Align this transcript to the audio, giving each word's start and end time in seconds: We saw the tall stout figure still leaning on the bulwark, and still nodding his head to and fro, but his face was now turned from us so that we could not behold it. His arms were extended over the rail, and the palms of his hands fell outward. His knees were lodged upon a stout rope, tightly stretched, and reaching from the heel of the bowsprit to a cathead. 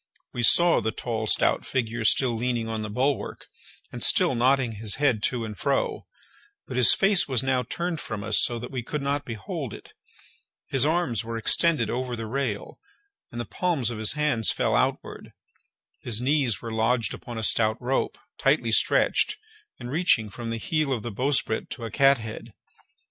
We 0.33 0.41
saw 0.41 0.81
the 0.81 0.91
tall 0.91 1.27
stout 1.27 1.63
figure 1.63 2.03
still 2.05 2.31
leaning 2.31 2.67
on 2.67 2.81
the 2.81 2.89
bulwark, 2.89 3.45
and 3.91 4.01
still 4.01 4.33
nodding 4.33 4.71
his 4.71 4.95
head 4.95 5.21
to 5.25 5.45
and 5.45 5.55
fro, 5.55 6.07
but 6.65 6.75
his 6.75 6.95
face 6.95 7.27
was 7.27 7.43
now 7.43 7.61
turned 7.61 7.99
from 8.01 8.23
us 8.23 8.41
so 8.41 8.57
that 8.57 8.71
we 8.71 8.81
could 8.81 9.03
not 9.03 9.25
behold 9.25 9.75
it. 9.75 9.93
His 10.65 10.87
arms 10.87 11.23
were 11.23 11.37
extended 11.37 11.91
over 11.91 12.15
the 12.15 12.25
rail, 12.25 12.79
and 13.31 13.39
the 13.39 13.45
palms 13.45 13.91
of 13.91 13.99
his 13.99 14.13
hands 14.13 14.49
fell 14.49 14.75
outward. 14.75 15.33
His 16.01 16.19
knees 16.19 16.63
were 16.63 16.71
lodged 16.73 17.13
upon 17.13 17.37
a 17.37 17.43
stout 17.43 17.79
rope, 17.79 18.17
tightly 18.39 18.71
stretched, 18.71 19.37
and 19.79 19.91
reaching 19.91 20.31
from 20.31 20.49
the 20.49 20.57
heel 20.57 20.91
of 20.91 21.03
the 21.03 21.11
bowsprit 21.11 21.69
to 21.69 21.85
a 21.85 21.91
cathead. 21.91 22.53